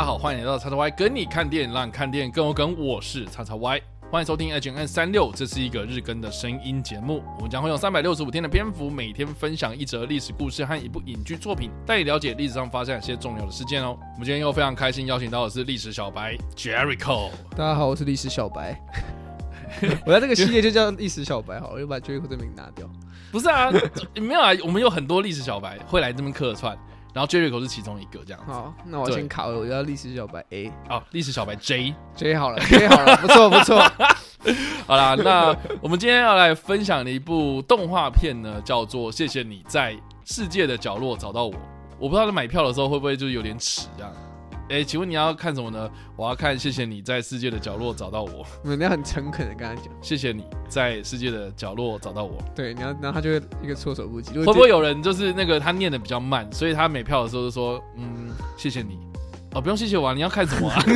[0.00, 2.74] 家好，欢迎来到叉叉 Y 跟你看电影，让你看电影更有梗。
[2.78, 3.78] 我是叉叉 Y，
[4.10, 7.22] 欢迎收听 H N 三六，这是一个日更的声音节目。
[7.36, 13.94] 我们将会用三百六十五天的篇幅，每天分享一则历史故事和一部影剧作品，带你了解历史上发生哪些重要的事件哦。
[14.14, 17.28] 我们今天又非常开心，邀请到的是历史小白 Jericho。
[17.50, 18.80] 大家好，我是历史小白。
[20.06, 22.88] 我在这个系列就叫历史小白，好，我就把 Jericho 这名拿掉。
[23.30, 23.70] 不是啊，
[24.14, 26.74] 没有啊，我们有很多历史小白会来这边客串。
[27.12, 28.40] 然后 Jericho 是其中一个这样。
[28.46, 30.72] 好，那我先考了，我要历史小白 A。
[30.88, 33.78] 哦，历史小白 J，J 好了，J 好了，不错不错。
[34.86, 41.52] 好啦，那我们今天要来分享的一部动画片呢，叫做《谢谢你在世界的角落找到我》。
[41.98, 44.12] 我不知道在买票的时候会不会就是有点迟这样。
[44.70, 45.90] 哎，请问你要看什么呢？
[46.14, 48.46] 我要看，谢谢你在世界的角落找到我。
[48.62, 52.38] 你要很诚恳的跟他讲，谢谢你在世界的角落找到我。
[52.54, 54.32] 对，你要，然后他就会一个措手不及。
[54.38, 58.96] 会不会有人就是那个他念的比较慢，所以他每票的时候就说，嗯，谢谢你。
[59.54, 60.80] 哦，不用谢谢我，啊，你要看什么啊？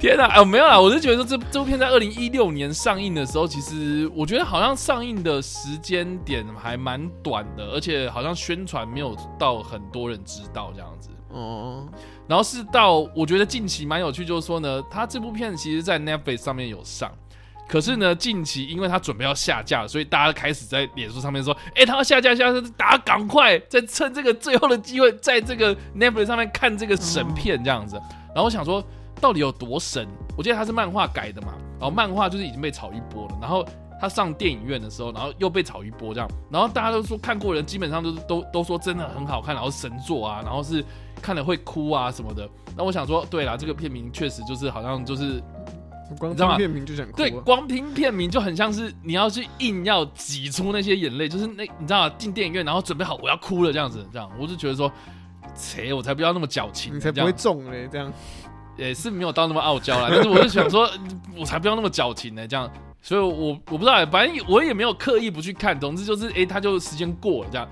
[0.00, 0.24] 天哪！
[0.28, 11.10] 哎，没有啦，我是觉得说这这部片在二零一六年上映的时候，其实我觉得好像上映的时间点还蛮短的，而且好像宣传没有到很多人知道这样子。
[11.28, 11.86] 哦。
[12.26, 17.12] 然后是到我觉得近期蛮有趣，就是说呢，他这部片其实在 Netflix 上面有上，
[17.68, 28.00] 可是呢近期因为他准备要下架，所以大家开始在脸书上面说，哎，他要下架，下架，大家赶快再趁这个最后的机会，在这个 Netflix 上面看这个神片这样子。
[28.28, 28.82] 然后我想说。
[29.20, 30.08] 到底有多神？
[30.36, 33.64] 我记得它是漫画改的嘛，然后漫画就是已经被炒一波了，然后
[34.00, 40.82] 它上电影院的时候，然后又被炒一波这样，然后大家都说看过人基本上都都都说真的很好看，然后神作啊，然后是
[41.20, 42.48] 看了会哭啊什么的。
[42.76, 45.42] 那我想说，对啦，这个片名确实就是好像就是
[46.18, 54.90] 光听片名就想哭，对，光听片名就很像是你要去硬要挤出那些眼泪，就是那你知道进电影院然后准备好我要哭了这样子，这样我就觉得说，
[55.54, 58.10] 切，我才不要那么矫情，你才不会中嘞这样。
[58.80, 60.90] 也是没有到那么傲娇啦，但是我就想说，
[61.36, 62.68] 我才不要那么矫情呢，这样，
[63.02, 67.68] 所以我我不知道，反正我也没有刻意不去看，总之就是，哎，他就时间过了这样，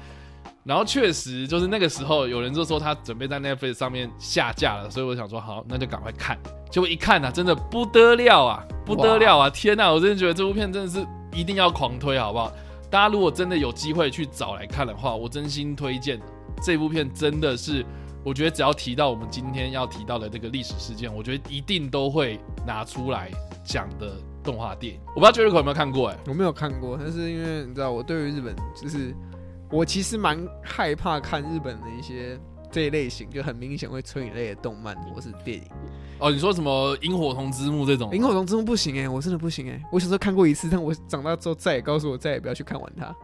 [0.64, 6.38] 然后确实就是那个时候有人就说他准备在 Netflix 上面下架了，所以我想说好，那就赶快看，
[6.70, 12.52] 结果一看呢，真的不得了啊，不得了啊，天呐，我真的觉得这部片真的是一定要狂推，好不好？
[12.90, 16.20] 大家如果真的有机会去找来看的话，我真心推荐
[16.62, 17.82] 这部片，真的是。
[18.24, 23.30] 我觉得只要提到我们今天要提到的这个历史事件，我觉得一定都会拿出来
[23.64, 25.00] 讲的动画电影。
[25.14, 26.08] 我不知道 e r i c 有没有看过？
[26.08, 29.14] 哎，我没有看过，但是因为你知道，我对于日本就是
[29.70, 32.38] 我其实蛮害怕看日本的一些
[32.70, 35.64] 这一类型，就很明显会催你泪的动漫或是电影。
[36.18, 38.10] 哦，你说什么《萤火虫之墓》这种？
[38.12, 39.80] 《萤火虫之墓》不行哎，我真的不行哎。
[39.92, 43.14] 我小时候看过一次，但我长大之后再也告诉我再也不要去看完它。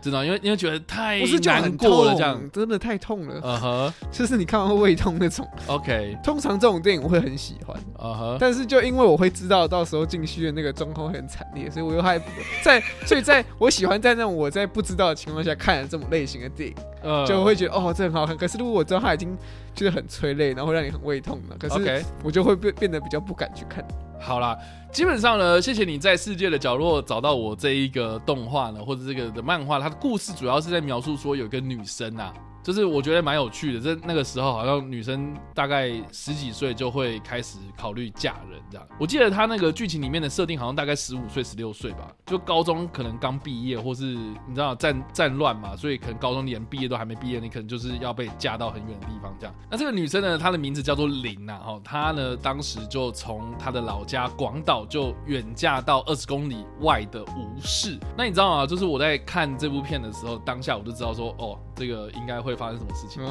[0.00, 3.40] 知道，因为因为觉得太难过了，这样真的太痛了。
[3.42, 5.46] 嗯哼， 就是你看完会胃痛那种。
[5.66, 7.76] OK，通常这种电影我会很喜欢。
[7.98, 12.20] 嗯哼，但是就因为我会知道到时候进去的那个状况会很惨烈，所以我又害
[12.62, 18.36] 在，所以在我喜欢在那种我在不知道的情况下看这种类型的电影，就会觉得哦这很好看。
[18.36, 19.36] 可是如果我知道它已经
[19.74, 23.84] 就是很催泪，然后会让你很胃痛了，可是我就会变变得比较不敢去看。
[24.20, 24.56] 好啦，
[24.92, 32.32] 基本上呢，谢谢你在世界的角落找到我这一个动画呢，或者这个的漫画，它的故事主要是在描述说有个女生啊。
[32.70, 38.86] 就是我觉得蛮有趣的，在那个时候好像女生大概十几岁就会开始考虑嫁人这样。
[38.96, 49.54] 我记得他那个剧情里面的设定好像大概十五岁、十六岁吧，就高中可能刚毕业，或是你知道战战乱嘛，所以可能高中连毕业都还没毕业，你可能就是要被嫁到很远的地方这样。
[49.68, 57.98] 那这个女生呢，她的名字叫做林呐，哈，她呢当时就从她的老家广岛就远嫁到二十公里外的吴市。
[58.16, 58.64] 那你知道吗？
[58.64, 61.58] 就是我在看这部片的时候，当下我就知道说，哦。
[61.80, 63.22] 这个应该会发生什么事情？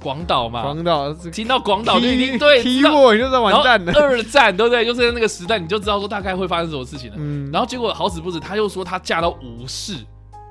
[0.00, 3.92] 广岛嘛，广岛听到广岛就一定对，踢我就在完蛋了。
[3.92, 4.84] 二战对不对？
[4.84, 7.16] 就是那个时代，你就知道说大概会发生什么事情了。
[7.18, 9.96] 嗯，然后结果好死不死，他又说他嫁到吴氏，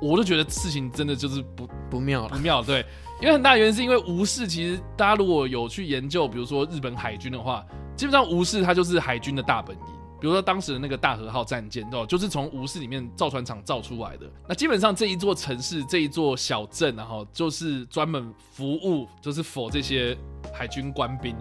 [0.01, 2.61] 我就觉得事情真的就是不不妙了不妙。
[2.61, 2.85] 对，
[3.21, 7.65] 因为很大原因是因为吴氏其实大家如果有去研究，比如说日本海军的话，
[7.95, 9.81] 基本上吴氏它就是海军的大本营。
[10.19, 14.25] 比如说当时的那个大和号战舰，哦，就是从吴市里面造船厂造出来的。
[14.47, 20.17] 那基本上这一座城市、这一座小镇，然后就是专门服务，就是否这些
[20.53, 21.35] 海军官兵，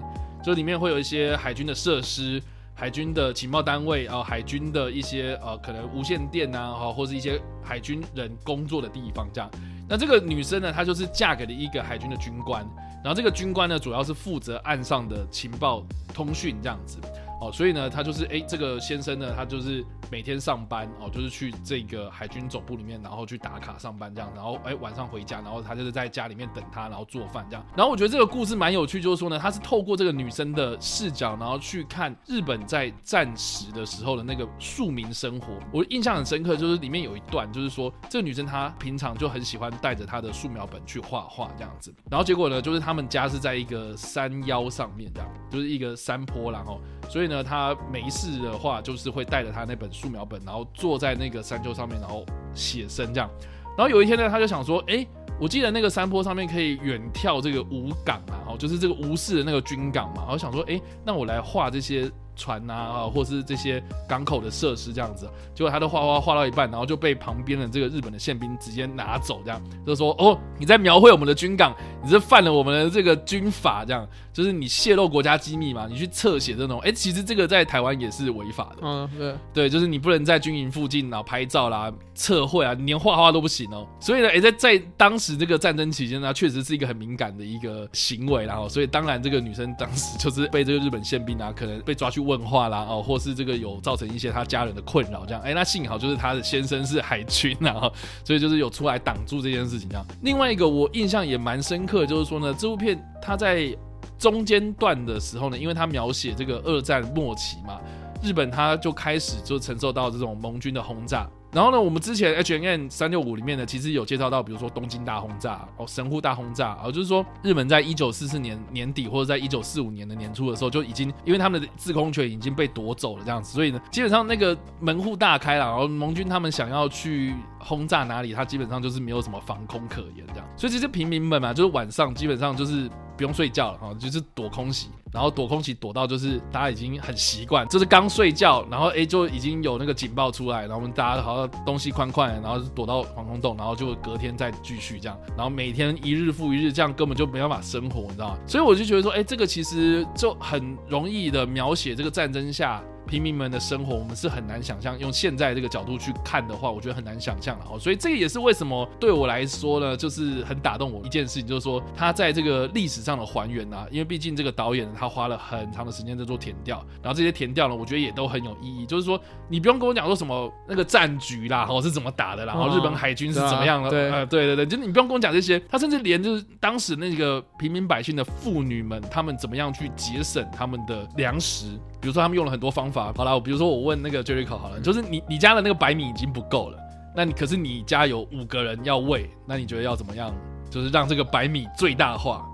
[0.44, 2.43] 就里面会有一些海军的设施、
[2.75, 9.50] 海军的情报单位啊、海军的一些呃可能无线电啊，哈，或是一些海军人工作的地方这样。
[9.88, 12.62] 那这个女生呢，她就是嫁给了一个海军的军官，
[13.02, 15.82] 然后这个军官呢，主要是负责岸上的情报
[16.12, 16.99] 通讯这样子。
[17.38, 27.65] 哦，所以呢，他就是哎，这个先生呢，他就是每天上班哦，就是去这个海军总部里面，然后去打卡上班这样，然后哎晚上回家，然后他就是在家里面等他，然后做饭这样。
[27.77, 35.59] 然后我觉得这个故事蛮有趣，就是说呢，他是透过这个女生的视角，然后去看日本在战时的时候的那个庶民生活。
[35.71, 41.94] 我印象很深刻，就是里面有一段，就是说这个女生她平常就很喜欢带着她的素描本去画画这样子。
[42.11, 46.81] 然后结果呢，就是他们家是在一个山腰上面这样，就是一个山坡，然后。
[47.09, 52.25] 所以呢，他没事的话，就是会带着他那本素描本，然后坐在那个山丘上面，然后
[52.55, 53.28] 写生这样。
[53.76, 55.06] 然后有一天呢，他就想说，哎，
[55.40, 60.23] 我记得那个山坡上面可以远眺这个吴港啊，哦，就是这个吴氏的那个军港嘛。
[60.23, 62.11] 然后想说，哎，那我来画这些。
[62.38, 71.75] 船呐啊，或是这些港口的设施这样子，结果他都画画画到一半，然后就被旁边的这个日本的宪兵直接拿走，这样就说哦，你在描绘我们的军港，
[72.05, 74.06] 你是犯了我们的这个军法，这样
[74.37, 83.87] 就是你泄露国家机密嘛，你去侧写这种，哎，其实这个在台湾也是违法的，嗯，对，对，就是你不能在军营附近然后拍照啦、测绘啊，你连画画都不行哦。
[83.99, 92.27] 所以呢，哎，在在当时这个战争期间呢，确实是一个很敏感的一个行为，然后所以当然这个女生当时就是被这个日本宪兵啊，可能被抓去。
[92.27, 97.88] 问话啦哦，或是这个有造成一些她家人的困扰，这样哎，那幸好就是她的先生是海军，然后
[98.25, 100.05] 所以就是有出来挡住这件事情这样。
[100.23, 103.73] 另外一个我印象也蛮深刻，就是说呢，这部片它在
[104.18, 107.80] 中间段的时候呢，因为它描写这个二战末期嘛，
[108.22, 111.28] 日本它就开始就承受到这种盟军的轰炸。
[111.52, 134.88] 然后呢，我们之前 H N N 三六五里面呢，其实有介绍到，比如说东京大轰炸哦，神户大轰炸啊，就是说日本在一九四四年年底或者在一九四五年的年初的时候，就已经因为他们的制空权已经被夺走了这样子，所以呢，基本上那个门户大开了，然后盟军他们想要去轰炸哪里，他基本上就是没有什么防空可言这样，所以其实平民们嘛，就是晚上基本上就是不用睡觉了哈，就是躲空袭。
[135.12, 148.38] 然后躲空袭躲到就是大家已经很习惯，就是刚睡觉，然后哎就已经有那个警报出来，然后我们大家好像东西宽宽，然后躲到防空洞，然后就隔天再继续这样，然后每天一日复一日，这样根本就没办法生活，你知道吗？
[148.46, 152.82] 所以我就觉得说，哎，这个其实就很容易的描写这个战争下。
[153.06, 154.99] 平民们的生活，我们是很难想象。
[154.99, 157.79] 用现在这个角度去看的话，我觉得很难想象了哦。
[157.79, 168.85] 所以这个也是为什么对我来说呢，就是很打动我一件事情，就是说他在这个历史上的还原啊，因为毕竟这个导演他花了很长的时间在做填调，然后这些填调呢，我觉得也都很有意义。
[168.87, 175.61] 就是说，你不用跟我讲说什么那个战局啦，哦是怎么打的，然后日本海军是怎么样的，呃，对对对，就你不用跟我讲这些。
[175.69, 181.79] 他甚至连就是当时那个平民百姓的妇女们，他们怎么样去节省他们的粮食。
[182.00, 186.78] 比如说他们用了很多方法，好了，我比如说我问那个 Jericho 好了，就是你你家的那个白米已经不够了，
[187.14, 190.34] 那你可是你家有五个人要喂，那你觉得要怎么样？
[190.69, 192.44] 就是让这个白米最大化，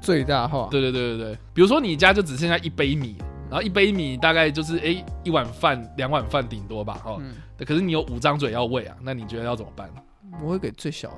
[0.00, 0.68] 最大化？
[0.70, 1.38] 对对对对对。
[1.52, 3.16] 比如说你家就只剩下一杯米，
[3.50, 7.20] 然后一杯米大概就是哎一碗饭两碗饭顶多吧，哦，
[7.66, 9.90] 可是你有五张嘴要喂啊，那你觉得要怎么办？
[10.42, 11.14] 我会给最小的。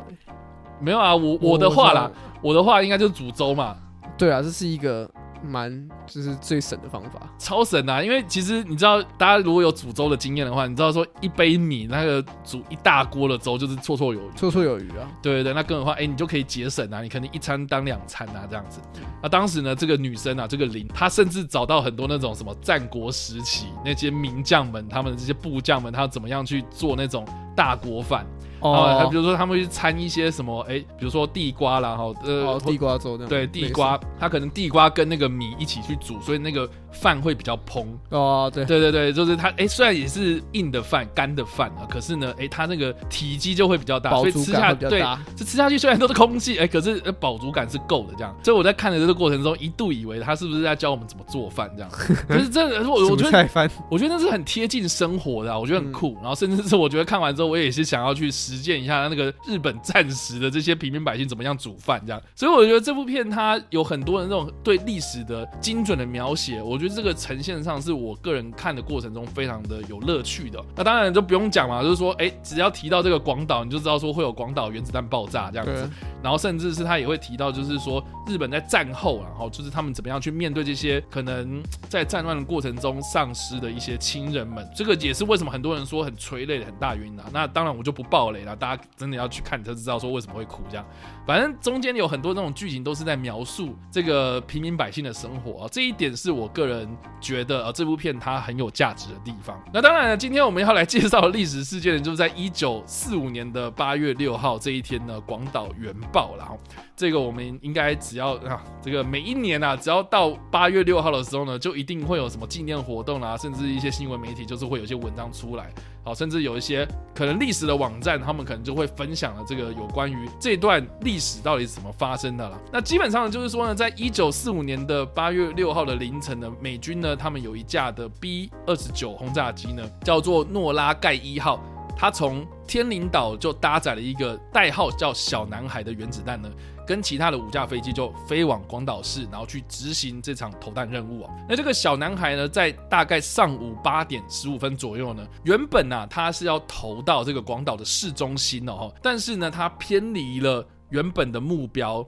[0.80, 2.10] 没有啊，我我的话啦，
[2.42, 3.76] 我的话应该就是煮粥嘛。
[4.16, 5.08] 对啊，这是一个。
[5.42, 8.02] 蛮就是最省的方法，超省啊！
[8.02, 15.08] 因为其实你知道，大家如果有煮粥的经验的话，你知道说一杯米那个煮一大锅的粥就是绰绰有余，绰绰有余啊！
[15.22, 18.80] 对对对，那更何况哎，你就可以节省啊，你肯定一餐当两餐啊这样子。
[19.22, 28.26] 那当时呢，这个女生啊，这个林，她甚至找到很多那种什么战国时期那些名将们，他们这些部将们，他怎么样去做那种大锅饭。
[28.60, 36.68] 哦，他比如说他们会掺一些什么，哎，比如说地瓜啦，哈，呃，地瓜粥的，对，地瓜，他可能地瓜跟那个米一起去煮，所以那个。
[36.92, 45.00] 饭会比较蓬哦，对对对对，就是它哎，虽然也是硬的饭、干的饭啊，可是呢，哎，它那个体积就会比较大，所以吃下对，
[45.36, 48.36] 这吃下去虽然都是空气，哎，可是饱足感是够的这样。
[48.42, 51.88] 所以我在看的这个过程中，一度以为他是不是在教我们怎么做饭这样。
[52.26, 56.16] 可是这我我觉得我觉得那是很贴近生活的，我觉得很酷。
[56.20, 62.20] 然后甚至是我觉得看完之后，我也是想要去实践一下那个日本战时的这些平民百姓怎么样煮饭这样。
[62.34, 67.60] 所以我觉得这部片它有很多的那种对历史的精准的描写，我觉得这个呈现。
[67.60, 70.64] 上是我个人看的过程中非常的有乐趣的。
[70.74, 75.90] 那当然就不用讲嘛，就是说，哎，只要提到这个广岛，你就知道说会有广岛原子弹爆炸这样子。
[76.22, 84.66] 然后甚至是他也会提到，就是说日本在战后，然后就是他们怎么样去面对这些可能在战乱的过程中丧失的一些亲人们。
[84.74, 87.24] 这个也是为什么很多人说很催泪的很大原因啊。
[87.32, 90.86] 那当然我就不爆雷雷了，大家真的要去看才知道说为什么会哭这样。
[91.26, 96.88] 反正中间有很多那种剧情都是在描述这个平民百姓的生活啊，这一点是我个人
[97.20, 99.60] 觉得啊这部片它很有价值的地方。
[99.72, 106.48] 那当然了，今天我们要来介绍的历史事件，就是在一九四五年的八月六号这一天呢，广岛原爆了。
[106.96, 122.58] 这个我们应该只要啊，这个每一年啊，只要到八月六号的时候呢，就一定会有什么纪念活动啊，甚至一些新闻媒体就是会有些文章出来，好，甚至有一些可能历史的网站，他们可能就会分享了这个有关于这段历史到底是怎么发生的了。
[122.72, 131.62] 那基本上，就是说呢，在一九四五年的八月六号的凌晨呢，美军呢，他们有一架的 B 二十九轰炸机呢，叫做诺拉盖一号，
[131.96, 136.48] 它从天灵岛就搭载了一个代号叫小男孩的原子弹呢。
[136.90, 141.30] 跟其他的五架飞机就飞往广岛市，然后去执行这场投弹任务啊。
[141.48, 152.04] 那这个小男孩呢，在大概上午八点十五分左右呢，原本呢他是要投到这个广岛的市中心哦，但是呢他偏离了原本的目标，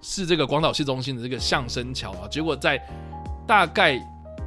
[0.00, 2.84] 是这个广岛市中心的这个象声桥啊，结果在
[3.46, 3.96] 大概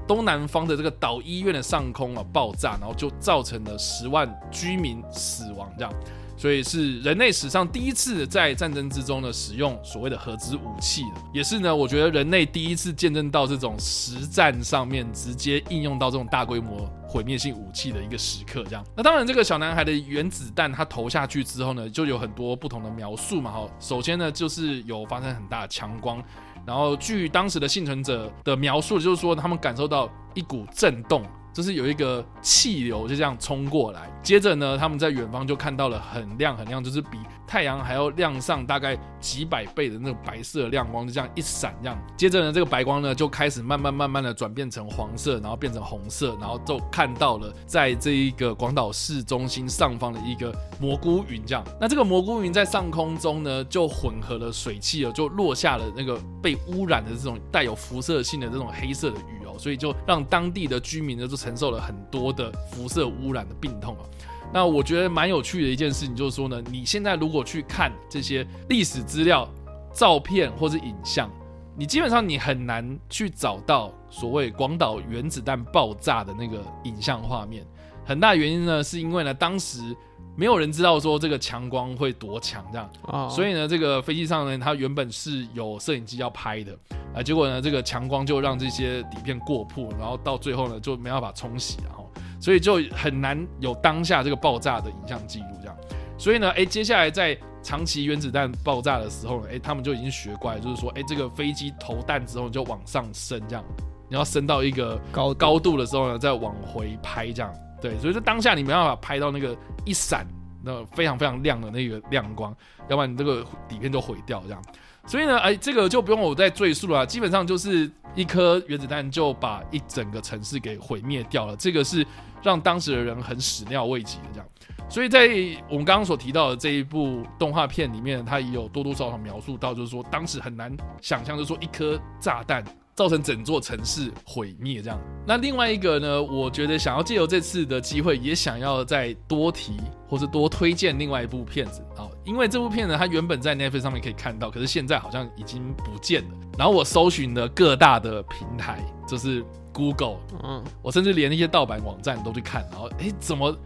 [0.06, 5.94] 东南方的这个岛医院的上空啊爆炸，然后就造成了十万居民死亡这样。
[6.40, 18.64] 所以是人类史上第一次在战争之中呢使用所谓的核子武器的，也是呢，我觉得人类第一次见证到这种实战上面直接应用到这种大规模毁灭性武器的一个时刻。
[18.64, 23.52] 这样，那当然这个小男孩的原子弹他投下去之后呢，就有很多不同的描述嘛。
[23.52, 26.24] 哈，首先呢就是有发生很大的强光，
[26.66, 31.22] 然后据当时的幸存者的描述，就是说他们感受到一股震动。
[31.54, 41.98] 就是有一个气流就这样冲过来，接着呢，他们在远方就看到了很亮很亮，就是比太阳还要亮上大概几百倍的那种白色亮光，就这样一闪，这样。
[42.16, 51.64] 接着呢，这个白光呢就开始慢慢慢慢的转变成黄色，然后变成红色，然后就看到了在这一个广岛市中心上方的一个蘑菇云，这样。
[51.82, 61.49] 那这个蘑菇云在上空中呢，就混合了水汽了，就落下了那个被污染的这种带有辐射性的这种黑色的雨哦，所以就让当地的居民呢就成。
[61.50, 64.06] 承受了很多的辐射污染的病痛啊，
[64.54, 69.50] 那我觉得蛮有趣的一件事情就是说呢，你现在如果去看这些历史资料、
[69.92, 71.28] 照片或者影像，
[71.76, 77.66] 你基本上你很难去找到所谓广岛原子弹爆炸的那个影像画面。
[78.06, 79.96] 很大原因呢，是因为呢当时
[80.40, 82.90] 没有人知道说这个强光会多强这样，
[83.30, 86.72] 所以呢这个飞机上呢它原本是有摄影机要拍的。
[87.14, 95.76] 啊，结果呢，这个强光就让这些底片过曝，然后到最后呢，就没办法冲洗，然后，所以就很难有当下这个爆炸的影像记录，这样。
[96.20, 103.66] 所以呢，哎，接下来在长崎原子弹爆炸的时候呢，哎，他们就已经学乖，就是说，哎，这个飞机投弹之后就往上升，这样，
[104.08, 109.56] 你要升到一个高高度的时候呢，再往回拍，这样，对，所以说当下你没办法拍到那个
[109.86, 110.28] 一闪，
[110.64, 112.56] 那非常非常亮的那个亮光，
[112.90, 114.62] 要不然你这个底片就毁掉，这样。
[115.06, 122.06] 所以呢，哎，这个就不用我再赘述了，基本上就是一颗原子弹就把一整个城市给毁灭掉了，这个是
[122.44, 124.48] 让当时的人很始料未及的这样。
[124.90, 125.30] 所以在
[125.70, 132.64] 我们刚刚所提到的这一部动画片里面，它也有多多少少描述到，就是说当时很难想象，就是说一颗炸弹。
[133.00, 135.00] 造成整座城市毁灭，这样。
[135.26, 136.22] 那另外一个呢？
[136.22, 139.78] 我觉得想要借由这次的机会，也想要再多提
[140.10, 142.04] 或是多推荐另外一部片子啊。
[142.26, 146.30] 因为这部片呢，它原本在 Netflix 上面可以看到，可是现在好像已经不见了。
[146.58, 149.42] 然后我搜寻了各大的平台，就是
[149.72, 153.58] Google，嗯，我甚至连那些盗版网站都去看，然后哎，怎么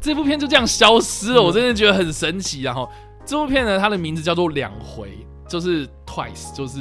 [0.00, 1.42] 这部片就这样消失了？
[1.42, 2.62] 我真的觉得很神奇。
[2.62, 2.88] 然后
[3.26, 6.78] 这部片呢，它的名字叫做两回，就是 Twice，就是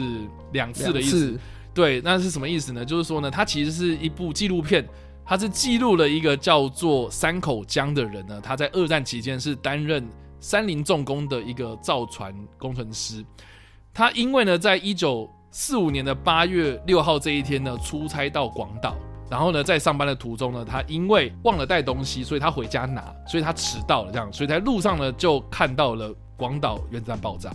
[0.51, 1.39] 两次的意思。
[1.77, 2.83] 对，那是什么意思呢？
[2.83, 4.83] 就是说呢，它其实是一部纪录片，
[5.23, 10.03] 它是记录了一个叫做山口江的人呢，他在二战期间是担任
[10.39, 13.23] 三菱重工的一个造船工程师。
[13.93, 18.95] 他因为呢，在一九四五年的八月六号这一天呢，出差到广岛，
[19.29, 27.53] 然后呢，在上班的途中呢，他因为忘了带东西，所以他回家拿，所以他迟到了，这样，所以在路上呢，就看到了广岛原子弹爆炸。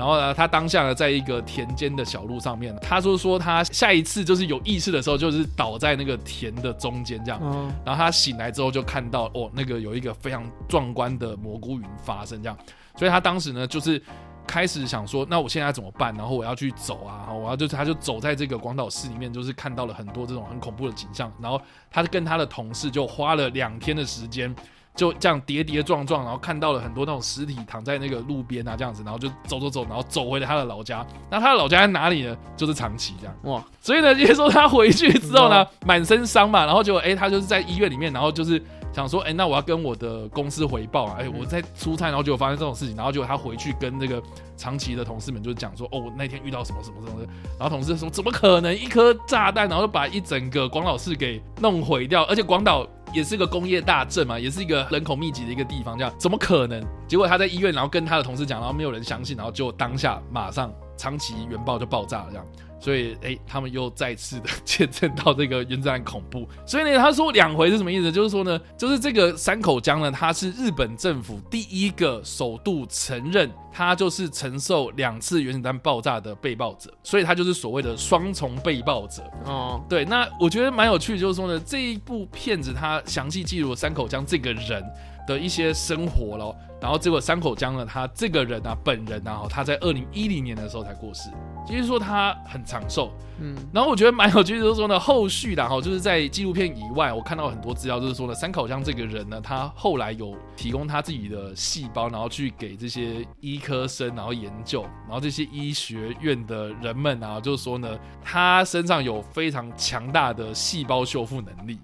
[0.00, 7.38] 然后呢，他当下呢，在一个田间的小路上面，他说说他下一次就是有意识的时候，就是倒在那个田的中间这样。
[7.84, 12.56] 然后他醒来之后就看到哦，那个有一个非常壮观的蘑菇云发生这样。
[12.96, 14.02] 所以他当时呢，就是
[14.46, 16.14] 开始想说，那我现在怎么办？
[16.14, 21.30] 然后我要去走啊，我要就是他就走在这个广岛市里面，就是看到了很多这种很恐怖的景象。
[21.42, 24.56] 然后他跟他的同事就花了两天的时间。
[24.96, 31.06] 就这样跌跌撞撞，然后看到了很多那种尸体躺在那个路边啊，这样子，然后就走走走，然后走回了他的老家。
[31.30, 32.36] 那他的老家在哪里呢？
[32.56, 33.34] 就是长崎这样。
[33.44, 33.64] 哇！
[33.80, 44.22] 所以呢，也说他回去之后呢，满身伤嘛，然后就哎，他就是在医院里面，然后就是想说，哎，那我要跟我的公司回报啊，哎，我在出差，然后结果发生这种事情，然后结果他回去跟那个
[44.56, 47.26] 长崎的同事们就讲说，哦，我那天遇到什么什么什么的，
[47.58, 56.84] 然后同事说，怎么可能一颗炸弹，然后就把一整个广岛市给弄毁掉，而且广岛也是个工业大镇嘛，也是一个人口密集的一个地方，这样怎么可能？
[57.08, 62.46] 结果他在医院，然后跟他的同事讲，然后没有人相信，然后就当下马上长崎原爆就爆炸了，这样。
[62.80, 66.48] 所以，哎，他们又再次的 见证到这个原子弹恐怖。
[66.66, 68.10] 所以呢，他说两回是什么意思？
[68.10, 79.22] 就是说呢，就是这个山口江呢，他是日本政府第一个首度承认他就是承受两次原子弹爆炸的被爆者，所以他就是所谓的双重被爆者。
[79.44, 84.82] 哦，对，那我觉得蛮有趣，就是说呢，这一部片子它详细记录了山口江这个人。
[85.30, 86.56] 的一些生活咯。
[86.80, 91.28] 然后结果山口江呢，他这个人啊，本人啊，他在二零一零年的时候才过世，
[91.68, 111.78] 就是说他很长寿，嗯，然后我觉得蛮有趣，就是说呢，后续的哈，就是在纪录片以外，我看到很多资料，就是说呢，山口江这个人呢，他后来有提供他自己的细胞，然后去给这些医科生，然后研究，然后这些医学院的人们啊，就是说呢，他身上有非常强大的细胞修复能力，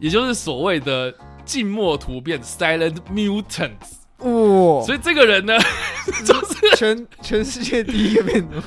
[0.00, 1.14] 也就是所谓的。
[1.44, 5.58] 静默突变 （Silent Mutants） 哇，所以这个人呢，
[6.24, 8.62] 就是全全世界第一个变种。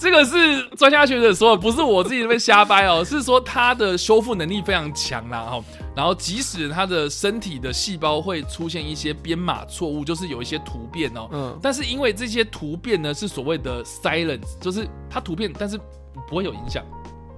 [0.00, 5.64] 这个是专家学者说，不是我自己那边瞎掰哦， 是说他的修复能力非常强啦哈。
[5.96, 15.76] 然后即使他的身体的细胞会出现一些编码错误，就是有一些突变哦，嗯，但是因为这些突变呢是所谓的 silence，就是它突变，但是
[16.28, 16.84] 不会有影响。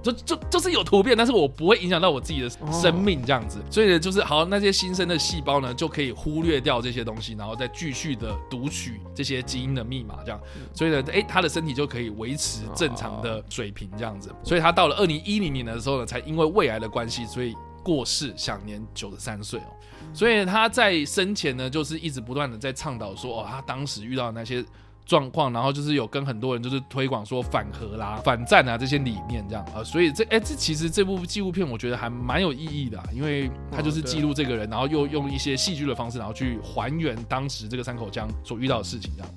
[0.03, 10.41] 就就就是有突变，但是我不会影响到我自己的生命这样子，所以呢，就是好那些新生的细胞呢，就可以忽略掉这些东西，然后再继续的读取这些基因的密码，这样，
[10.73, 19.73] 所以呢，哎，他的身体就可以维持正常的水平这样子，所以他到了二零一零年的时候呢，才因为胃癌的关系，所以过世，享年九十三岁哦，
[20.15, 24.65] 所以他在生前呢，就是一直不断的在倡导说，哦，他当时遇到那些。
[25.11, 39.29] 状况，然后就是有跟很多人就是推广说反核啦、反战啊这些理念这样啊，所以这哎这其实这部纪录片我觉得还蛮有意义的，因为它就是记录这个人，然后又用一些戏剧的方式，然后去还原当时这个山口江所遇到的事情这样。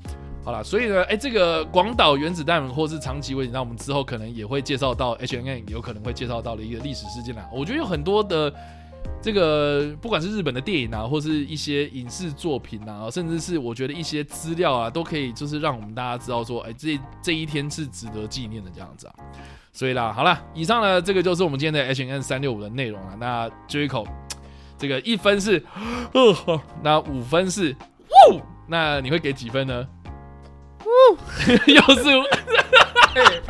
[0.46, 7.50] 好了，所以呢，哎，这个广岛原子弹或是长崎危机，那我们之后可能也会介绍到 H N N 有可能会介绍到的一个历史事件啦。
[7.52, 8.54] 我觉得有很多的。
[9.22, 19.14] 这个不管是日本的电影啊，或是一些影视作品啊，甚至是我觉得一些资料啊，都可以就是让我们大家知道说，哎，这这一天是值得纪念的这样子啊。
[19.72, 23.16] 所以啦，好了，以上呢，这个就是我们今天的 H N 三六五的内容了。
[23.20, 24.06] 那追一口，
[24.78, 25.64] 这个一分是，
[26.14, 27.76] 哦，那五分是，
[28.30, 29.88] 呜，那你会给几分呢？
[30.86, 31.18] 呜，
[31.72, 32.04] 又是。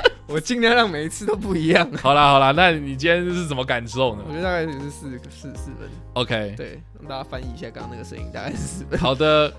[0.33, 1.87] 我尽量让每一次都不一样。
[2.01, 4.23] 好啦好啦，那你今天是怎么感受呢？
[4.27, 5.87] 我觉得大概也是四四四分。
[6.13, 8.99] OK，对，让大家翻译一下刚刚那个声音，大概是四分。
[8.99, 9.53] 好的，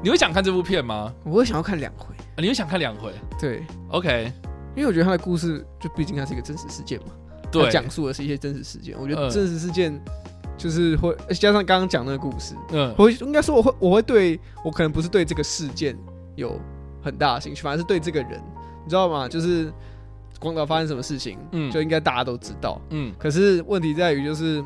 [0.00, 1.12] 你会想看这部片吗？
[1.24, 2.14] 我会想要看两回。
[2.36, 3.12] 你会想看两回？
[3.40, 4.32] 对，OK，
[4.76, 7.08] 因为我觉得他的故事就毕竟它是一个真实事件嘛，
[7.50, 8.94] 对，讲述的是一些真实事件。
[8.96, 10.00] 我觉得真实事件
[10.56, 15.98] 就是会加上刚刚讲那个故事，嗯，我应该说我会我会对我可能不是对这个事件
[16.36, 16.60] 有
[17.02, 18.40] 很大的兴趣，反而是对这个人，
[18.84, 19.28] 你知道吗？
[19.28, 19.72] 就是。
[20.42, 23.14] 广岛发生什么事情，嗯，就应该大家都知道，嗯。
[23.16, 24.62] 可是问题在于，就是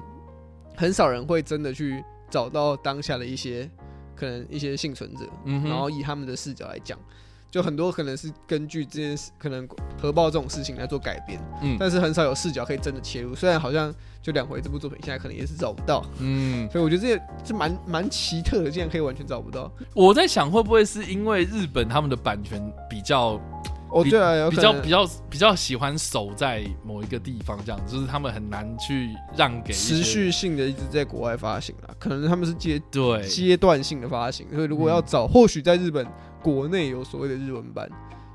[0.74, 3.70] 很少人会真的去找到当下的一些
[4.14, 6.98] 可能一些幸存者，嗯，然后以他们的视角来讲，
[7.50, 9.68] 就很多可能是根据这件事，可能
[10.00, 11.76] 核爆这种事情来做改编，嗯。
[11.78, 16.66] 但是很少有视角可以真的切入，虽然好像就两回这部作品现在可能也是找不到，嗯。
[16.70, 19.70] 所以我觉得这也是蛮蛮奇特的，竟然可以完全找不到。
[19.92, 23.38] 我在想，会不会是因为日本他们的版权比较。
[23.96, 36.06] 哦，对啊，比较比较比较喜欢守在某一个地方，这样就是他们很难去让给持续性的一直在国外发行了，可能他们是阶对阶段性的发行，所以如果要找，或许在日本
[36.42, 37.88] 国内有所谓的日文版、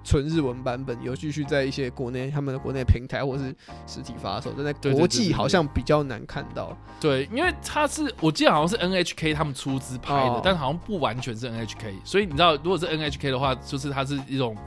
[0.04, 6.76] 纯日文版本，有继续在一些国内他们的国内平台或是实体发售，但在国际好像比较难看到。
[7.00, 14.58] 对，因为它是我记得好像是 NHK 他们出资拍的，但好像不完全是 NHK，所以你知道，如果是 NHK 的话，就是它是一种。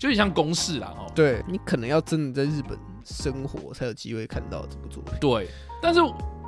[0.00, 5.12] 就很像公式啦，哦，对你可能要真的在日本生活，才有机会看到这部作品。
[5.20, 5.46] 对，
[5.82, 6.00] 但是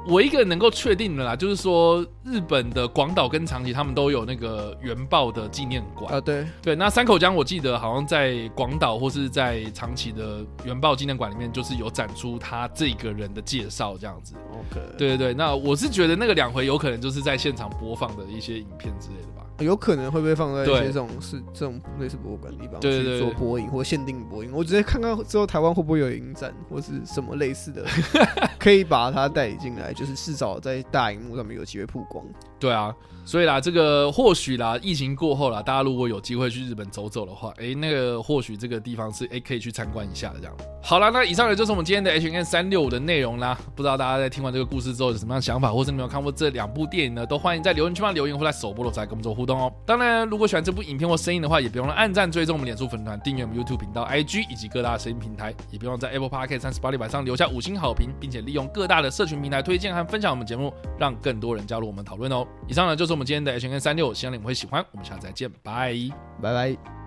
[0.09, 6.19] 我一个能够确定的啦，就是说日本的广岛跟长崎，他们都有那个原爆的纪念馆啊。
[6.19, 14.35] 对对，那三口江我记得好像在广岛或是在长崎的原爆纪念馆里面，就是有展出他这个人的介绍这样子。
[14.70, 19.46] OK，对对对，那我是觉得那个两回有可能就是在现场播放的一些影片之类的吧。
[19.59, 24.51] 有可能会不会放在一些这种是这种类似博物馆地方去做播影或限定播影？
[24.53, 27.85] 我直接看看之后台湾会不会有影展或是什么类似的，
[28.59, 32.25] 可以把它带进来，就是至少在大荧幕上面有机会曝光。
[32.59, 32.92] 对啊，
[33.25, 40.57] 所以啦，这个或许啦，疫情过后啦，大家如果有机会去日本走走的话，哎，那个或许这个地方是哎可以去参观一下的这样。
[40.83, 43.57] 好了，那以上呢就是我们今天的 H N 三六五的内容啦。
[43.77, 47.25] 不知道大家在听完这个故事之后有什么样想法，或是你有看过这两部电影呢？
[47.25, 49.73] 都欢迎在留言区方留言，或在首播的时候跟我们做互动哦。
[49.87, 62.47] 当然，如果喜欢这部影片或声音的话，也别忘了按赞、追踪我们脸书粉团、订阅我们 YouTube 频道、IG 以及各大声音平台，也别忘在 Apple Podcast 三十八里板上留下五星好评，并且利用各大的社群平台推荐和分享我们节目，让更多人加入我们讨论哦。
[62.69, 64.85] 以上呢就是我们今天的 H N 三六，希望你们会喜欢。
[64.93, 65.95] 我们下次再见，拜
[66.41, 67.02] 拜拜。